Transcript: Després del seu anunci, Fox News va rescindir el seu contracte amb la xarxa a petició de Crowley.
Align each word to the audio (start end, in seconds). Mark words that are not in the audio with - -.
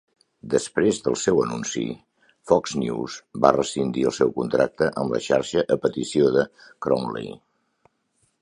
Després 0.51 0.99
del 1.07 1.17
seu 1.23 1.41
anunci, 1.43 1.83
Fox 2.51 2.73
News 2.83 3.19
va 3.45 3.53
rescindir 3.57 4.07
el 4.13 4.17
seu 4.21 4.33
contracte 4.39 4.89
amb 5.03 5.17
la 5.17 5.23
xarxa 5.27 5.65
a 5.77 5.79
petició 5.87 6.33
de 6.39 6.49
Crowley. 6.87 7.33